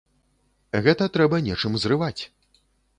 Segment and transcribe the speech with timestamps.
[0.89, 2.19] Гэта трэба нечым зрываць.